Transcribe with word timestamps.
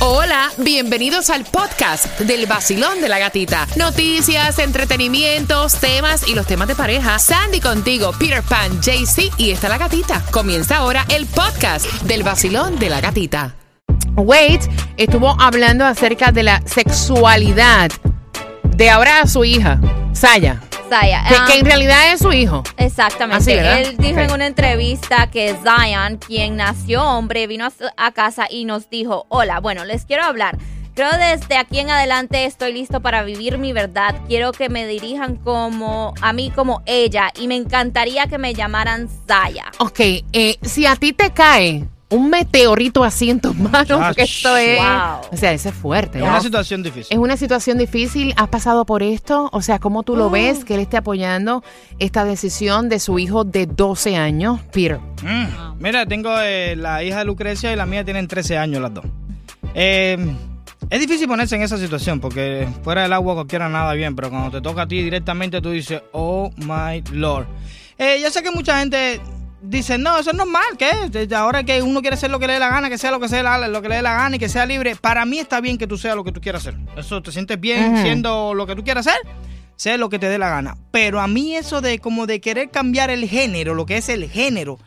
Hola, 0.00 0.52
bienvenidos 0.58 1.28
al 1.28 1.44
podcast 1.44 2.20
del 2.20 2.46
vacilón 2.46 3.00
de 3.00 3.08
la 3.08 3.18
gatita. 3.18 3.66
Noticias, 3.74 4.60
entretenimientos, 4.60 5.74
temas 5.80 6.28
y 6.28 6.36
los 6.36 6.46
temas 6.46 6.68
de 6.68 6.76
pareja. 6.76 7.18
Sandy 7.18 7.58
contigo, 7.58 8.12
Peter 8.16 8.44
Pan, 8.44 8.80
JC 8.80 9.32
y 9.38 9.50
está 9.50 9.68
la 9.68 9.76
gatita. 9.76 10.22
Comienza 10.30 10.76
ahora 10.76 11.04
el 11.08 11.26
podcast 11.26 11.84
del 12.02 12.22
vacilón 12.22 12.78
de 12.78 12.90
la 12.90 13.00
gatita. 13.00 13.56
Wade 14.14 14.60
estuvo 14.96 15.34
hablando 15.40 15.84
acerca 15.84 16.30
de 16.30 16.44
la 16.44 16.62
sexualidad 16.64 17.90
de 18.62 18.90
ahora 18.90 19.22
a 19.22 19.26
su 19.26 19.44
hija, 19.44 19.80
Saya. 20.12 20.60
Zaya. 20.88 21.24
Que, 21.28 21.34
Ah, 21.34 21.44
que 21.46 21.58
en 21.58 21.66
realidad 21.66 22.12
es 22.12 22.20
su 22.20 22.32
hijo. 22.32 22.62
Exactamente. 22.76 23.42
Así, 23.42 23.54
¿verdad? 23.54 23.80
Él 23.80 23.96
dijo 23.98 24.18
en 24.20 24.32
una 24.32 24.46
entrevista 24.46 25.30
que 25.30 25.54
Zion, 25.62 26.16
quien 26.18 26.56
nació 26.56 27.02
hombre, 27.02 27.46
vino 27.46 27.68
a 27.96 28.12
casa 28.12 28.46
y 28.50 28.64
nos 28.64 28.90
dijo, 28.90 29.26
hola, 29.28 29.60
bueno, 29.60 29.84
les 29.84 30.04
quiero 30.04 30.24
hablar. 30.24 30.56
Creo 30.94 31.12
desde 31.12 31.56
aquí 31.56 31.78
en 31.78 31.90
adelante 31.90 32.44
estoy 32.44 32.72
listo 32.72 33.00
para 33.00 33.22
vivir 33.22 33.58
mi 33.58 33.72
verdad. 33.72 34.16
Quiero 34.26 34.50
que 34.50 34.68
me 34.68 34.84
dirijan 34.84 35.36
como 35.36 36.12
a 36.20 36.32
mí 36.32 36.50
como 36.50 36.82
ella 36.86 37.30
y 37.38 37.46
me 37.46 37.54
encantaría 37.54 38.26
que 38.26 38.38
me 38.38 38.52
llamaran 38.52 39.08
Zaya. 39.28 39.66
Ok, 39.78 40.00
eh, 40.00 40.58
si 40.62 40.86
a 40.86 40.96
ti 40.96 41.12
te 41.12 41.30
cae 41.30 41.86
un 42.10 42.30
meteorito 42.30 43.04
así 43.04 43.30
en 43.30 43.40
tus 43.40 43.54
manos, 43.56 44.00
porque 44.06 44.22
esto 44.22 44.56
es... 44.56 44.78
Wow. 44.78 45.20
O 45.32 45.36
sea, 45.36 45.52
eso 45.52 45.68
es 45.68 45.74
fuerte. 45.74 46.18
Es 46.18 46.24
¿no? 46.24 46.30
una 46.30 46.40
situación 46.40 46.82
difícil. 46.82 47.06
Es 47.10 47.18
una 47.18 47.36
situación 47.36 47.78
difícil. 47.78 48.32
¿Has 48.36 48.48
pasado 48.48 48.84
por 48.86 49.02
esto? 49.02 49.48
O 49.52 49.60
sea, 49.60 49.78
¿cómo 49.78 50.02
tú 50.02 50.16
lo 50.16 50.30
ves 50.30 50.64
que 50.64 50.74
él 50.74 50.80
esté 50.80 50.96
apoyando 50.96 51.62
esta 51.98 52.24
decisión 52.24 52.88
de 52.88 52.98
su 52.98 53.18
hijo 53.18 53.44
de 53.44 53.66
12 53.66 54.16
años, 54.16 54.60
Peter? 54.72 55.00
Mm. 55.22 55.78
Mira, 55.80 56.06
tengo 56.06 56.30
eh, 56.40 56.76
la 56.76 57.04
hija 57.04 57.18
de 57.18 57.24
Lucrecia 57.26 57.72
y 57.72 57.76
la 57.76 57.86
mía 57.86 58.04
tienen 58.04 58.26
13 58.26 58.56
años 58.56 58.80
las 58.80 58.94
dos. 58.94 59.04
Eh, 59.74 60.16
es 60.90 61.00
difícil 61.00 61.28
ponerse 61.28 61.56
en 61.56 61.62
esa 61.62 61.76
situación 61.76 62.20
porque 62.20 62.66
fuera 62.82 63.02
del 63.02 63.12
agua 63.12 63.34
cualquiera 63.34 63.68
nada 63.68 63.92
bien, 63.92 64.16
pero 64.16 64.30
cuando 64.30 64.50
te 64.50 64.62
toca 64.62 64.82
a 64.82 64.88
ti 64.88 65.02
directamente 65.02 65.60
tú 65.60 65.70
dices, 65.70 66.02
oh 66.12 66.50
my 66.56 67.02
lord. 67.12 67.46
Eh, 67.98 68.20
yo 68.22 68.30
sé 68.30 68.42
que 68.42 68.50
mucha 68.50 68.78
gente 68.78 69.20
dice, 69.62 69.98
no, 69.98 70.18
eso 70.18 70.30
es 70.30 70.36
normal, 70.36 70.76
¿qué? 70.78 70.90
Ahora 71.34 71.64
que 71.64 71.82
uno 71.82 72.00
quiere 72.00 72.14
hacer 72.14 72.30
lo 72.30 72.38
que 72.38 72.46
le 72.46 72.54
dé 72.54 72.58
la 72.58 72.68
gana, 72.68 72.88
que 72.88 72.98
sea 72.98 73.10
lo 73.10 73.20
que, 73.20 73.28
sea 73.28 73.68
lo 73.68 73.82
que 73.82 73.88
le 73.88 73.96
dé 73.96 74.02
la 74.02 74.14
gana 74.14 74.36
y 74.36 74.38
que 74.38 74.48
sea 74.48 74.66
libre, 74.66 74.96
para 74.96 75.24
mí 75.24 75.38
está 75.38 75.60
bien 75.60 75.78
que 75.78 75.86
tú 75.86 75.98
seas 75.98 76.16
lo 76.16 76.24
que 76.24 76.32
tú 76.32 76.40
quieras 76.40 76.66
hacer. 76.66 76.78
Eso 76.96 77.22
te 77.22 77.32
sientes 77.32 77.58
bien 77.60 77.98
siendo 78.02 78.54
lo 78.54 78.66
que 78.66 78.76
tú 78.76 78.84
quieras 78.84 79.06
hacer. 79.06 79.20
Sé 79.76 79.96
lo 79.96 80.08
que 80.08 80.18
te 80.18 80.28
dé 80.28 80.38
la 80.38 80.48
gana. 80.48 80.76
Pero 80.90 81.20
a 81.20 81.28
mí 81.28 81.54
eso 81.54 81.80
de 81.80 82.00
como 82.00 82.26
de 82.26 82.40
querer 82.40 82.70
cambiar 82.70 83.10
el 83.10 83.28
género, 83.28 83.74
lo 83.74 83.86
que 83.86 83.96
es 83.96 84.08
el 84.08 84.28
género, 84.28 84.78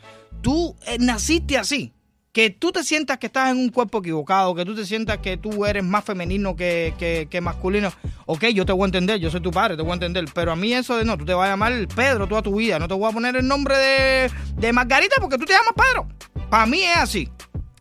tú 0.42 0.76
eh, 0.86 0.98
naciste 1.00 1.56
así. 1.56 1.94
Que 2.32 2.48
tú 2.48 2.72
te 2.72 2.82
sientas 2.82 3.18
que 3.18 3.26
estás 3.26 3.50
en 3.50 3.58
un 3.58 3.68
cuerpo 3.68 3.98
equivocado, 3.98 4.54
que 4.54 4.64
tú 4.64 4.74
te 4.74 4.86
sientas 4.86 5.18
que 5.18 5.36
tú 5.36 5.66
eres 5.66 5.84
más 5.84 6.02
femenino 6.02 6.56
que, 6.56 6.94
que- 6.98 7.28
que 7.30 7.40
masculino. 7.42 7.90
Ok, 8.24 8.44
yo 8.54 8.64
te 8.64 8.72
voy 8.72 8.84
a 8.84 8.86
entender, 8.86 9.20
yo 9.20 9.30
soy 9.30 9.42
tu 9.42 9.50
padre, 9.50 9.76
te 9.76 9.82
voy 9.82 9.90
a 9.90 9.94
entender. 9.94 10.24
Pero 10.34 10.50
a 10.52 10.56
mí 10.56 10.72
eso 10.72 10.96
de 10.96 11.04
no, 11.04 11.18
tú 11.18 11.26
te 11.26 11.34
vas 11.34 11.46
a 11.48 11.50
llamar 11.50 11.74
Pedro 11.94 12.26
toda 12.26 12.40
tu 12.40 12.54
vida. 12.56 12.78
No 12.78 12.88
te 12.88 12.94
voy 12.94 13.10
a 13.10 13.12
poner 13.12 13.36
el 13.36 13.46
nombre 13.46 13.76
de, 13.76 14.30
de 14.56 14.72
Margarita 14.72 15.16
porque 15.20 15.36
tú 15.36 15.44
te 15.44 15.52
llamas 15.52 15.74
Pedro. 15.76 16.08
Para 16.48 16.64
mí 16.64 16.82
es 16.82 16.96
así. 16.96 17.28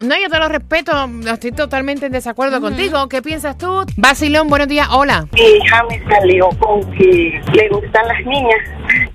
No, 0.01 0.15
yo 0.19 0.29
te 0.29 0.37
lo 0.39 0.49
respeto. 0.49 0.91
Estoy 1.31 1.51
totalmente 1.53 2.07
en 2.07 2.11
desacuerdo 2.11 2.59
contigo. 2.59 3.07
¿Qué 3.07 3.21
piensas 3.21 3.57
tú? 3.57 3.85
Basilón, 3.95 4.49
buenos 4.49 4.67
días. 4.67 4.87
Hola. 4.91 5.27
Mi 5.31 5.41
hija 5.41 5.83
me 5.87 6.03
salió 6.11 6.49
con 6.59 6.81
que 6.93 7.39
le 7.53 7.69
gustan 7.69 8.05
las 8.07 8.25
niñas. 8.25 8.57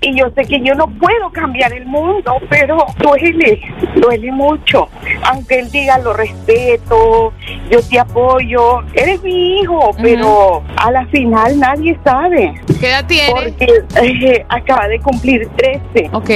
Y 0.01 0.15
yo 0.17 0.29
sé 0.35 0.43
que 0.45 0.61
yo 0.61 0.73
no 0.75 0.87
puedo 0.87 1.29
cambiar 1.31 1.73
el 1.73 1.85
mundo, 1.85 2.33
pero 2.49 2.85
duele, 2.99 3.61
duele 3.95 4.31
mucho. 4.31 4.89
Aunque 5.23 5.59
él 5.59 5.71
diga 5.71 5.97
lo 5.99 6.13
respeto, 6.13 7.33
yo 7.69 7.81
te 7.81 7.99
apoyo, 7.99 8.81
eres 8.93 9.21
mi 9.23 9.59
hijo, 9.59 9.91
pero 10.01 10.63
a 10.75 10.91
la 10.91 11.05
final 11.07 11.59
nadie 11.59 11.97
sabe. 12.03 12.53
¿Qué 12.79 12.87
edad 12.87 13.05
tiene? 13.07 13.31
Porque 13.31 13.65
eh, 14.01 14.45
acaba 14.49 14.87
de 14.87 14.99
cumplir 14.99 15.47
13. 15.57 16.09
Ok. 16.13 16.29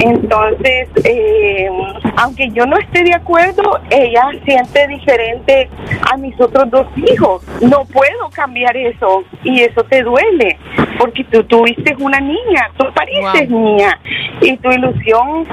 Entonces, 0.00 0.88
eh, 1.04 1.68
aunque 2.16 2.50
yo 2.50 2.66
no 2.66 2.76
esté 2.78 3.04
de 3.04 3.14
acuerdo, 3.14 3.62
ella 3.90 4.22
siente 4.44 4.86
diferente 4.88 5.68
a 6.10 6.16
mis 6.16 6.38
otros 6.40 6.70
dos 6.70 6.86
hijos. 6.96 7.42
No 7.60 7.84
puedo 7.84 8.30
cambiar 8.32 8.76
eso 8.76 9.24
y 9.42 9.62
eso 9.62 9.82
te 9.84 10.02
duele 10.02 10.58
porque 10.98 11.24
tú 11.24 11.42
tuviste 11.44 11.94
una 11.98 12.20
niña, 12.20 12.70
tú 12.76 12.84
pareces 12.94 13.50
niña 13.50 13.98
y 14.40 14.56
tu 14.56 14.70
ilusión 14.70 15.46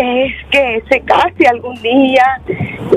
es 0.00 0.32
que 0.50 0.82
se 0.88 1.00
case 1.00 1.46
algún 1.48 1.74
día, 1.82 2.24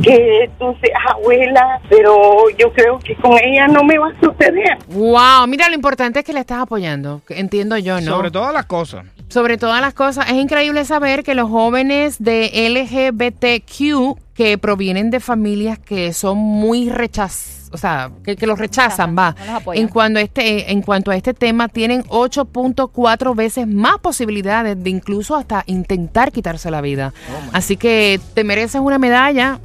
que 0.03 0.49
tú 0.59 0.75
seas 0.81 1.01
abuela, 1.09 1.79
pero 1.89 2.49
yo 2.57 2.71
creo 2.73 2.99
que 2.99 3.15
con 3.15 3.37
ella 3.41 3.67
no 3.67 3.83
me 3.83 3.97
va 3.97 4.09
a 4.09 4.19
suceder. 4.19 4.77
Wow, 4.87 5.47
mira, 5.47 5.67
lo 5.69 5.75
importante 5.75 6.19
es 6.19 6.25
que 6.25 6.33
le 6.33 6.41
estás 6.41 6.59
apoyando. 6.59 7.21
que 7.27 7.39
Entiendo 7.39 7.77
yo, 7.77 7.99
¿no? 8.01 8.11
Sobre 8.11 8.31
todas 8.31 8.53
las 8.53 8.65
cosas. 8.65 9.05
Sobre 9.31 9.57
todas 9.57 9.79
las 9.79 9.93
cosas, 9.93 10.29
es 10.29 10.33
increíble 10.35 10.83
saber 10.83 11.23
que 11.23 11.35
los 11.35 11.49
jóvenes 11.49 12.17
de 12.19 12.51
LGBTQ 12.69 14.19
que 14.33 14.57
provienen 14.57 15.09
de 15.09 15.21
familias 15.21 15.79
que 15.79 16.11
son 16.11 16.37
muy 16.37 16.89
rechaz, 16.89 17.60
o 17.71 17.77
sea, 17.77 18.11
que, 18.23 18.35
que 18.35 18.45
los 18.47 18.59
rechazan, 18.59 19.15
va. 19.17 19.35
no 19.39 19.45
los 19.45 19.55
apoyan. 19.61 19.81
En 19.83 19.87
cuanto 19.89 20.19
a 20.19 20.21
este, 20.21 20.71
en 20.71 20.81
cuanto 20.81 21.11
a 21.11 21.15
este 21.15 21.33
tema, 21.33 21.67
tienen 21.67 22.03
8.4 22.05 23.35
veces 23.35 23.67
más 23.67 23.97
posibilidades 23.99 24.81
de 24.83 24.89
incluso 24.89 25.35
hasta 25.35 25.63
intentar 25.67 26.31
quitarse 26.31 26.69
la 26.71 26.81
vida. 26.81 27.13
Así 27.53 27.77
que 27.77 28.19
te 28.33 28.43
mereces 28.43 28.81
una 28.81 28.97
medalla 28.99 29.59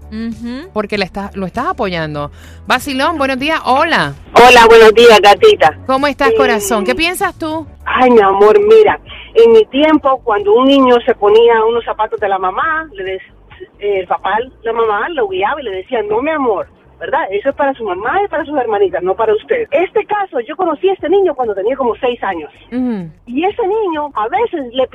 porque 0.72 0.98
la 0.98 1.04
estás, 1.04 1.36
lo 1.36 1.46
estás 1.46 1.66
apoyando. 1.66 2.30
Basilón, 2.66 3.18
buenos 3.18 3.38
días. 3.38 3.60
Hola. 3.64 4.14
Hola, 4.34 4.66
buenos 4.68 4.92
días, 4.94 5.20
gatita. 5.22 5.78
¿Cómo 5.86 6.06
estás, 6.06 6.32
corazón? 6.36 6.84
¿Qué 6.84 6.94
piensas 6.94 7.36
tú? 7.38 7.66
Ay, 7.84 8.10
mi 8.10 8.20
amor, 8.20 8.58
mira, 8.60 8.98
en 9.34 9.52
mi 9.52 9.64
tiempo, 9.66 10.20
cuando 10.24 10.52
un 10.54 10.66
niño 10.66 10.96
se 11.06 11.14
ponía 11.14 11.64
unos 11.68 11.84
zapatos 11.84 12.18
de 12.20 12.28
la 12.28 12.38
mamá, 12.38 12.88
le 12.94 13.04
dec- 13.16 13.32
eh, 13.78 14.00
el 14.00 14.06
papá, 14.06 14.30
la 14.62 14.72
mamá, 14.72 15.08
lo 15.10 15.28
guiaba 15.28 15.60
y 15.60 15.64
le 15.64 15.70
decía, 15.70 16.00
no, 16.08 16.20
mi 16.20 16.30
amor, 16.30 16.66
¿verdad? 16.98 17.26
Eso 17.30 17.50
es 17.50 17.54
para 17.54 17.72
su 17.74 17.84
mamá 17.84 18.20
y 18.24 18.28
para 18.28 18.44
sus 18.44 18.56
hermanitas, 18.58 19.02
no 19.02 19.14
para 19.14 19.34
usted. 19.34 19.68
Este 19.70 20.04
caso, 20.06 20.40
yo 20.40 20.56
conocí 20.56 20.88
a 20.88 20.92
este 20.94 21.08
niño 21.08 21.34
cuando 21.34 21.54
tenía 21.54 21.76
como 21.76 21.94
seis 21.96 22.22
años. 22.22 22.50
Ujú, 22.72 23.08
Y 23.26 23.44
ese 23.44 23.66
niño, 23.66 24.10
a 24.14 24.28
veces, 24.28 24.72
le 24.72 24.88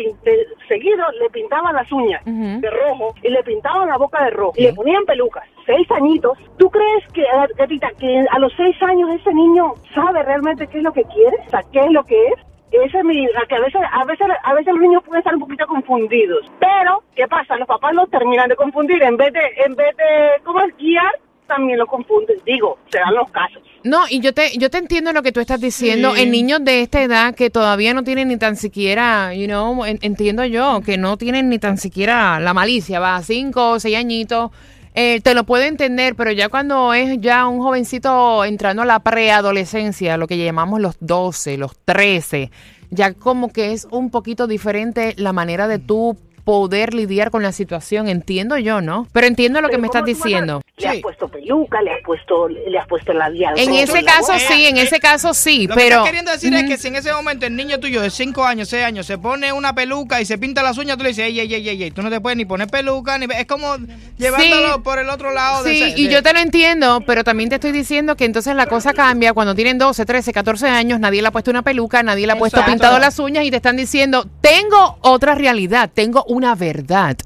seguido, 0.67 1.03
le 1.21 1.29
pintaban 1.29 1.75
las 1.75 1.91
uñas 1.91 2.21
ujú. 2.25 2.61
de 2.61 2.69
rojo 2.69 3.15
y 3.23 3.29
le 3.29 3.43
pintaban 3.43 3.87
la 3.87 3.97
boca 3.97 4.23
de 4.23 4.31
rojo 4.31 4.53
y 4.57 4.63
le 4.63 4.73
ponían 4.73 5.05
pelucas. 5.05 5.43
Seis 5.65 5.89
añitos. 5.91 6.37
¿Tú 6.57 6.69
crees 6.69 7.03
que, 7.13 7.23
gatita, 7.57 7.89
que 7.99 8.25
a 8.29 8.39
los 8.39 8.51
seis 8.57 8.75
años 8.81 9.09
ese 9.19 9.33
niño 9.33 9.73
sabe 9.93 10.23
realmente 10.23 10.67
qué 10.67 10.77
es 10.77 10.83
lo 10.83 10.93
que 10.93 11.03
quiere? 11.03 11.37
O 11.47 11.49
sea, 11.49 11.63
qué 11.71 11.79
es 11.79 11.91
lo 11.91 12.03
que 12.03 12.27
es. 12.27 12.33
Esa 12.71 12.99
es 12.99 13.03
mi, 13.03 13.27
que 13.49 13.55
a 13.55 13.59
veces, 13.59 13.81
a 13.91 14.05
veces, 14.05 14.27
a 14.43 14.53
veces 14.53 14.73
los 14.73 14.81
niños 14.81 15.03
pueden 15.03 15.19
estar 15.19 15.33
un 15.33 15.41
poquito 15.41 15.67
confundidos. 15.67 16.49
Pero, 16.59 17.03
¿qué 17.15 17.27
pasa? 17.27 17.57
Los 17.57 17.67
papás 17.67 17.93
los 17.93 18.09
terminan 18.09 18.47
de 18.47 18.55
confundir. 18.55 19.03
En 19.03 19.17
vez 19.17 19.33
de, 19.33 19.41
en 19.65 19.75
vez 19.75 19.95
de, 19.97 20.41
¿cómo 20.45 20.61
es? 20.61 20.75
Guiar, 20.77 21.11
también 21.55 21.77
lo 21.79 21.85
confunden. 21.85 22.37
Digo, 22.45 22.77
se 22.91 22.99
dan 22.99 23.13
los 23.15 23.29
casos. 23.31 23.61
No, 23.83 24.03
y 24.09 24.19
yo 24.19 24.33
te, 24.33 24.57
yo 24.57 24.69
te 24.69 24.77
entiendo 24.77 25.11
lo 25.13 25.21
que 25.23 25.31
tú 25.31 25.39
estás 25.39 25.59
diciendo. 25.59 26.13
Sí. 26.15 26.21
En 26.21 26.31
niños 26.31 26.63
de 26.63 26.81
esta 26.81 27.01
edad 27.01 27.33
que 27.35 27.49
todavía 27.49 27.93
no 27.93 28.03
tienen 28.03 28.27
ni 28.29 28.37
tan 28.37 28.55
siquiera, 28.55 29.33
you 29.33 29.45
know, 29.47 29.83
en- 29.85 29.99
entiendo 30.01 30.45
yo, 30.45 30.81
que 30.85 30.97
no 30.97 31.17
tienen 31.17 31.49
ni 31.49 31.59
tan 31.59 31.77
siquiera 31.77 32.39
la 32.39 32.53
malicia, 32.53 32.99
va, 32.99 33.21
cinco 33.23 33.71
o 33.71 33.79
seis 33.79 33.97
añitos. 33.97 34.51
eh, 34.93 35.21
te 35.23 35.33
lo 35.33 35.45
puedo 35.45 35.63
entender, 35.63 36.15
pero 36.15 36.31
ya 36.33 36.49
cuando 36.49 36.93
es 36.93 37.19
ya 37.21 37.47
un 37.47 37.59
jovencito 37.61 38.43
entrando 38.43 38.81
a 38.81 38.85
la 38.85 38.99
preadolescencia, 38.99 40.17
lo 40.17 40.27
que 40.27 40.37
llamamos 40.37 40.79
los 40.81 40.97
12, 40.99 41.57
los 41.57 41.77
13, 41.85 42.51
ya 42.89 43.13
como 43.13 43.53
que 43.53 43.71
es 43.71 43.87
un 43.89 44.09
poquito 44.11 44.47
diferente 44.47 45.13
la 45.17 45.31
manera 45.33 45.67
de 45.69 45.79
tú 45.79 46.17
poder 46.43 46.93
lidiar 46.93 47.31
con 47.31 47.43
la 47.43 47.51
situación, 47.51 48.07
entiendo 48.07 48.57
yo, 48.57 48.81
¿no? 48.81 49.07
Pero 49.11 49.27
entiendo 49.27 49.61
lo 49.61 49.67
que 49.67 49.73
Pero 49.73 49.81
me 49.81 49.87
estás 49.87 50.01
¿cómo 50.01 50.11
tú 50.13 50.17
vas 50.17 50.21
a- 50.21 50.25
diciendo. 50.27 50.61
Le 50.77 50.87
has 50.87 50.95
Sí. 50.95 51.01
puesto 51.01 51.27
peluca, 51.29 51.81
le 51.81 51.91
has 51.91 52.01
puesto, 52.03 52.47
le 52.47 52.77
has 52.79 52.87
puesto 52.87 53.13
labial. 53.13 53.53
En 53.57 53.67
rojo 53.69 53.79
ese 53.81 54.03
caso 54.03 54.33
sí, 54.39 54.65
en 54.65 54.77
ese 54.77 54.99
caso 54.99 55.33
sí, 55.33 55.67
Lo 55.67 55.75
que 55.75 55.81
pero... 55.81 56.03
queriendo 56.03 56.31
decir 56.31 56.53
es 56.55 56.63
que 56.63 56.77
si 56.77 56.87
en 56.87 56.95
ese 56.95 57.13
momento 57.13 57.45
el 57.45 57.55
niño 57.55 57.79
tuyo 57.79 58.01
de 58.01 58.09
5 58.09 58.43
años, 58.43 58.69
6 58.69 58.83
años 58.83 59.05
se 59.05 59.17
pone 59.19 59.53
una 59.53 59.73
peluca 59.75 60.19
y 60.21 60.25
se 60.25 60.37
pinta 60.39 60.63
las 60.63 60.77
uñas, 60.79 60.97
tú 60.97 61.03
le 61.03 61.09
dices, 61.09 61.25
ey, 61.25 61.39
ey, 61.39 61.53
ey, 61.53 61.69
ey, 61.69 61.83
ey, 61.83 61.91
tú 61.91 62.01
no 62.01 62.09
te 62.09 62.19
puedes 62.19 62.35
ni 62.37 62.45
poner 62.45 62.67
peluca, 62.67 63.17
ni... 63.19 63.25
Es 63.37 63.45
como 63.45 63.75
llevándolo 64.17 64.75
Sí. 64.75 64.81
por 64.83 64.99
el 64.99 65.09
otro 65.09 65.31
lado. 65.33 65.63
de 65.63 65.71
Sí, 65.73 65.83
ese- 65.83 65.99
y 66.01 66.07
de- 66.07 66.13
yo 66.13 66.23
te 66.23 66.33
lo 66.33 66.39
entiendo, 66.39 67.01
pero 67.05 67.23
también 67.23 67.49
te 67.49 67.55
estoy 67.55 67.71
diciendo 67.71 68.15
que 68.15 68.25
entonces 68.25 68.55
la 68.55 68.65
cosa 68.65 68.93
cambia 68.93 69.33
cuando 69.33 69.53
tienen 69.53 69.77
12, 69.77 70.05
13, 70.05 70.33
14 70.33 70.67
años, 70.67 70.99
nadie 70.99 71.21
le 71.21 71.27
ha 71.27 71.31
puesto 71.31 71.51
una 71.51 71.61
peluca, 71.61 72.01
nadie 72.03 72.25
le 72.25 72.33
ha 72.33 72.37
puesto 72.37 72.57
Exacto. 72.57 72.71
pintado 72.71 72.99
las 72.99 73.19
uñas 73.19 73.45
y 73.45 73.51
te 73.51 73.57
están 73.57 73.77
diciendo, 73.77 74.25
tengo 74.41 74.97
otra 75.01 75.35
realidad, 75.35 75.89
tengo 75.93 76.23
una 76.31 76.55
verdad. 76.55 77.17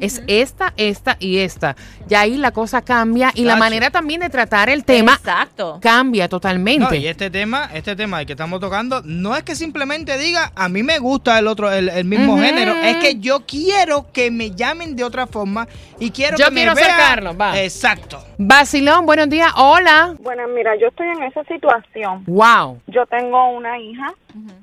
Es 0.00 0.22
esta, 0.26 0.74
esta 0.76 1.16
y 1.20 1.38
esta. 1.38 1.76
Y 2.10 2.14
ahí 2.14 2.36
la 2.36 2.50
cosa 2.50 2.82
cambia 2.82 3.30
y 3.32 3.44
la 3.44 3.52
Tacho. 3.52 3.60
manera 3.60 3.90
también 3.90 4.20
de 4.22 4.28
tratar 4.28 4.68
el 4.68 4.84
tema 4.84 5.14
Exacto. 5.14 5.78
cambia 5.80 6.24
No, 6.24 6.28
totalmente. 6.30 6.96
y 6.96 7.06
este 7.06 7.30
tema, 7.30 7.70
este 7.72 7.94
tema 7.94 8.18
del 8.18 8.26
que 8.26 8.32
estamos 8.32 8.58
tocando, 8.58 9.02
no 9.04 9.36
es 9.36 9.44
que 9.44 9.54
simplemente 9.54 10.18
diga 10.18 10.50
a 10.56 10.68
mí 10.68 10.82
me 10.82 10.98
gusta 10.98 11.38
el 11.38 11.46
otro, 11.46 11.70
el, 11.70 11.88
el 11.88 12.04
mismo 12.04 12.34
Ujú. 12.34 12.42
género, 12.42 12.72
es 12.74 12.96
que 12.96 13.20
yo 13.20 13.44
quiero 13.46 14.10
que 14.12 14.32
me 14.32 14.50
llamen 14.50 14.96
de 14.96 15.04
otra 15.04 15.28
forma 15.28 15.68
y 16.00 16.10
quiero 16.10 16.36
Yo 16.38 16.48
que 16.48 16.54
quiero 16.54 16.74
me 16.74 16.80
vean. 16.80 16.90
sacarlo, 16.90 17.36
va. 17.36 17.60
Exacto. 17.60 18.20
Basilón, 18.36 19.06
buenos 19.06 19.28
días. 19.30 19.52
Hola. 19.56 20.16
Bueno, 20.18 20.42
mira, 20.48 20.72
yo 20.78 20.88
estoy 20.88 21.06
en 21.06 21.22
esa 21.22 21.44
situación. 21.44 22.24
Wow. 22.26 22.80
Yo 22.88 23.06
tengo 23.06 23.48
una 23.56 23.78
hija 23.78 24.12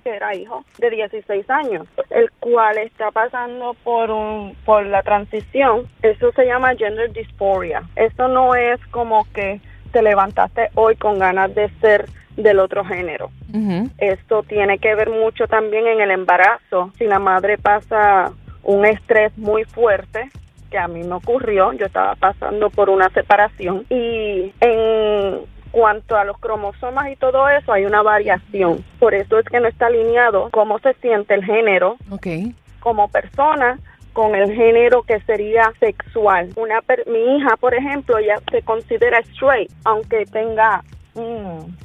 que 0.03 0.09
era 0.09 0.35
hijo 0.35 0.63
de 0.77 0.89
16 0.89 1.49
años, 1.49 1.87
el 2.09 2.29
cual 2.39 2.77
está 2.77 3.11
pasando 3.11 3.75
por 3.83 4.11
un 4.11 4.55
por 4.65 4.85
la 4.85 5.01
transición. 5.03 5.87
Eso 6.01 6.31
se 6.33 6.45
llama 6.45 6.75
gender 6.75 7.11
dysphoria. 7.11 7.83
Eso 7.95 8.27
no 8.27 8.55
es 8.55 8.79
como 8.87 9.25
que 9.33 9.61
te 9.91 10.01
levantaste 10.01 10.69
hoy 10.75 10.95
con 10.95 11.19
ganas 11.19 11.53
de 11.53 11.69
ser 11.81 12.05
del 12.35 12.59
otro 12.59 12.83
género. 12.85 13.29
Ujú. 13.53 13.89
Esto 13.97 14.43
tiene 14.43 14.77
que 14.79 14.95
ver 14.95 15.09
mucho 15.09 15.47
también 15.47 15.87
en 15.87 16.01
el 16.01 16.11
embarazo. 16.11 16.91
Si 16.97 17.05
la 17.05 17.19
madre 17.19 17.57
pasa 17.57 18.31
un 18.63 18.85
estrés 18.85 19.37
muy 19.37 19.63
fuerte, 19.65 20.29
que 20.69 20.77
a 20.77 20.87
mí 20.87 21.03
me 21.03 21.15
ocurrió, 21.15 21.73
yo 21.73 21.85
estaba 21.85 22.15
pasando 22.15 22.69
por 22.69 22.89
una 22.89 23.09
separación 23.09 23.85
y 23.89 24.53
en 24.61 24.79
cuanto 25.71 26.17
a 26.17 26.23
los 26.25 26.37
cromosomas 26.37 27.09
y 27.09 27.15
todo 27.15 27.47
eso 27.49 27.71
hay 27.73 27.85
una 27.85 28.01
variación. 28.01 28.83
Por 28.99 29.13
eso 29.13 29.39
es 29.39 29.45
que 29.45 29.59
no 29.59 29.67
está 29.67 29.87
alineado 29.87 30.49
cómo 30.51 30.79
se 30.79 30.93
siente 30.95 31.33
el 31.33 31.43
género 31.45 31.97
como 32.79 33.07
persona 33.07 33.79
con 34.13 34.35
el 34.35 34.53
género 34.53 35.03
que 35.03 35.21
sería 35.21 35.71
sexual. 35.79 36.49
Una 36.57 36.81
per- 36.81 37.07
mi 37.07 37.37
hija, 37.37 37.55
por 37.57 37.73
ejemplo, 37.73 38.19
ya 38.19 38.35
se 38.51 38.61
considera 38.63 39.19
straight, 39.19 39.71
aunque 39.85 40.25
tenga 40.25 40.83
un 41.13 41.77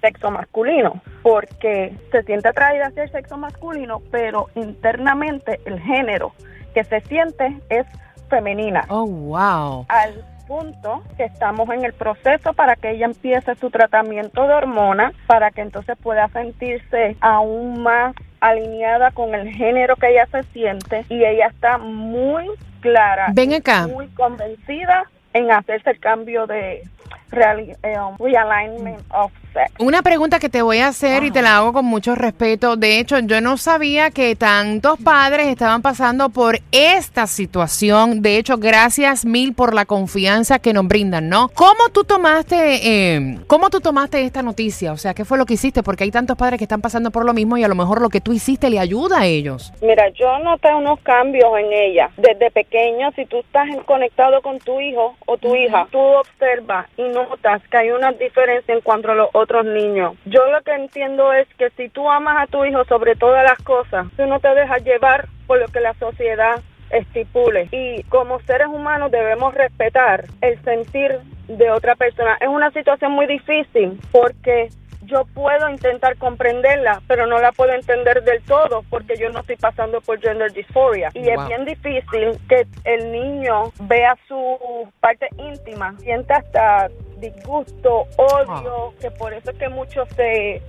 sexo 0.00 0.30
masculino, 0.30 1.02
porque 1.22 1.92
se 2.12 2.22
siente 2.22 2.48
atraída 2.48 2.86
hacia 2.86 3.02
el 3.02 3.10
sexo 3.10 3.36
masculino, 3.36 4.00
pero 4.10 4.46
internamente 4.54 5.60
el 5.66 5.78
género 5.80 6.32
que 6.72 6.84
se 6.84 7.00
siente 7.02 7.58
es 7.68 7.84
femenina 8.30 8.84
Oh, 8.88 9.06
wow. 9.06 9.84
al 9.88 10.24
punto 10.48 11.04
que 11.16 11.24
estamos 11.24 11.68
en 11.70 11.84
el 11.84 11.92
proceso 11.92 12.54
para 12.54 12.74
que 12.74 12.90
ella 12.90 13.06
empiece 13.06 13.54
su 13.56 13.70
tratamiento 13.70 14.48
de 14.48 14.54
hormonas 14.54 15.12
para 15.26 15.50
que 15.50 15.60
entonces 15.60 15.96
pueda 16.02 16.26
sentirse 16.28 17.16
aún 17.20 17.82
más 17.82 18.16
alineada 18.40 19.10
con 19.10 19.34
el 19.34 19.50
género 19.50 19.94
que 19.96 20.10
ella 20.10 20.26
se 20.32 20.42
siente 20.54 21.04
y 21.10 21.22
ella 21.24 21.48
está 21.48 21.76
muy 21.78 22.46
clara, 22.80 23.26
Ven 23.34 23.52
acá. 23.54 23.86
muy 23.86 24.06
convencida 24.08 25.04
en 25.32 25.50
hacerse 25.50 25.90
el 25.90 26.00
cambio 26.00 26.46
de 26.46 26.82
eh, 27.30 27.98
um, 27.98 28.16
realignment 28.18 29.00
of 29.12 29.30
sex. 29.52 29.70
Una 29.78 30.02
pregunta 30.02 30.38
que 30.38 30.48
te 30.48 30.62
voy 30.62 30.78
a 30.78 30.88
hacer 30.88 31.24
y 31.24 31.30
te 31.30 31.42
la 31.42 31.58
hago 31.58 31.74
con 31.74 31.84
mucho 31.84 32.14
respeto. 32.14 32.76
De 32.76 32.98
hecho, 32.98 33.18
yo 33.18 33.40
no 33.40 33.58
sabía 33.58 34.10
que 34.10 34.34
tantos 34.34 34.98
padres 34.98 35.46
estaban 35.48 35.82
pasando 35.82 36.30
por 36.30 36.60
esta 36.72 37.26
situación. 37.26 38.22
De 38.22 38.38
hecho, 38.38 38.56
gracias 38.56 39.26
mil 39.26 39.54
por 39.54 39.74
la 39.74 39.84
confianza 39.84 40.58
que 40.58 40.72
nos 40.72 40.88
brindan, 40.88 41.28
¿no? 41.28 41.48
¿Cómo 41.50 41.90
tú 41.92 42.04
tomaste, 42.04 42.80
eh, 42.82 43.38
cómo 43.46 43.68
tú 43.68 43.80
tomaste 43.80 44.22
esta 44.22 44.42
noticia? 44.42 44.92
O 44.92 44.96
sea, 44.96 45.12
¿qué 45.12 45.26
fue 45.26 45.36
lo 45.36 45.44
que 45.44 45.54
hiciste? 45.54 45.82
Porque 45.82 46.04
hay 46.04 46.10
tantos 46.10 46.36
padres 46.36 46.58
que 46.58 46.64
están 46.64 46.80
pasando 46.80 47.10
por 47.10 47.26
lo 47.26 47.34
mismo 47.34 47.58
y 47.58 47.64
a 47.64 47.68
lo 47.68 47.74
mejor 47.74 48.00
lo 48.00 48.08
que 48.08 48.22
tú 48.22 48.32
hiciste 48.32 48.70
le 48.70 48.78
ayuda 48.78 49.20
a 49.20 49.26
ellos. 49.26 49.72
Mira, 49.82 50.08
yo 50.10 50.38
noté 50.38 50.74
unos 50.74 50.98
cambios 51.00 51.50
en 51.58 51.72
ella. 51.72 52.10
Desde 52.16 52.50
pequeño, 52.50 53.10
si 53.12 53.26
tú 53.26 53.40
estás 53.40 53.68
conectado 53.84 54.40
con 54.40 54.58
tu 54.60 54.80
hijo 54.80 55.14
o 55.30 55.36
tu 55.36 55.54
hija, 55.54 55.86
tú 55.92 55.98
observas 55.98 56.86
y 56.96 57.02
notas 57.02 57.60
que 57.70 57.76
hay 57.76 57.90
una 57.90 58.12
diferencia 58.12 58.74
en 58.74 58.80
cuanto 58.80 59.12
a 59.12 59.14
los 59.14 59.28
otros 59.34 59.66
niños. 59.66 60.14
Yo 60.24 60.50
lo 60.50 60.62
que 60.62 60.72
entiendo 60.72 61.34
es 61.34 61.46
que 61.58 61.68
si 61.76 61.90
tú 61.90 62.10
amas 62.10 62.36
a 62.38 62.46
tu 62.46 62.64
hijo 62.64 62.82
sobre 62.86 63.14
todas 63.14 63.44
las 63.44 63.58
cosas, 63.58 64.06
tú 64.16 64.24
no 64.24 64.40
te 64.40 64.48
dejas 64.54 64.82
llevar 64.84 65.28
por 65.46 65.60
lo 65.60 65.66
que 65.68 65.80
la 65.80 65.92
sociedad 65.94 66.62
estipule. 66.90 67.68
Y 67.72 68.04
como 68.04 68.40
seres 68.40 68.68
humanos 68.68 69.10
debemos 69.10 69.52
respetar 69.52 70.24
el 70.40 70.58
sentir 70.64 71.18
de 71.46 71.70
otra 71.70 71.94
persona. 71.94 72.38
Es 72.40 72.48
una 72.48 72.70
situación 72.70 73.12
muy 73.12 73.26
difícil 73.26 74.00
porque 74.10 74.70
yo 75.08 75.24
puedo 75.34 75.68
intentar 75.68 76.16
comprenderla, 76.18 77.02
pero 77.08 77.26
no 77.26 77.38
la 77.38 77.52
puedo 77.52 77.72
entender 77.72 78.22
del 78.22 78.42
todo 78.44 78.84
porque 78.90 79.16
yo 79.16 79.30
no 79.30 79.40
estoy 79.40 79.56
pasando 79.56 80.00
por 80.00 80.20
gender 80.20 80.52
dysphoria. 80.52 81.10
Y 81.14 81.24
Wow. 81.24 81.30
es 81.42 81.48
bien 81.48 81.64
difícil 81.64 82.38
que 82.48 82.66
el 82.84 83.10
niño 83.10 83.72
vea 83.82 84.16
su 84.28 84.88
parte 85.00 85.28
íntima, 85.38 85.94
sienta 85.98 86.36
hasta 86.36 86.88
disgusto, 87.18 88.06
odio, 88.16 88.94
que 89.00 89.10
por 89.10 89.32
eso 89.32 89.50
es 89.50 89.58
que 89.58 89.68
muchos 89.68 90.08
se 90.10 90.62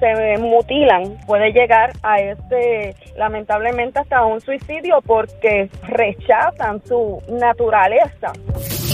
se 0.00 0.38
mutilan, 0.38 1.16
puede 1.26 1.52
llegar 1.52 1.92
a 2.02 2.18
este, 2.20 2.94
lamentablemente 3.16 3.98
hasta 3.98 4.24
un 4.26 4.40
suicidio 4.42 5.00
porque 5.00 5.70
rechazan 5.84 6.82
su 6.84 7.22
naturaleza. 7.28 8.32